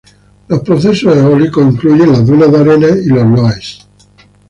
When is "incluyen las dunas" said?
1.73-2.51